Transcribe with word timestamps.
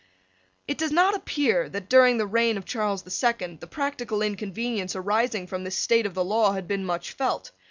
It 0.67 0.79
does 0.79 0.91
not 0.91 1.13
appear 1.13 1.69
that, 1.69 1.87
during 1.87 2.17
the 2.17 2.25
reign 2.25 2.57
of 2.57 2.65
Charles 2.65 3.03
the 3.03 3.11
Second, 3.11 3.59
the 3.59 3.67
practical 3.67 4.23
inconvenience 4.23 4.95
arising 4.95 5.45
from 5.45 5.63
this 5.63 5.77
state 5.77 6.07
of 6.07 6.15
the 6.15 6.25
law 6.25 6.53
had 6.53 6.67
been 6.67 6.83
much 6.83 7.11
felt. 7.11 7.51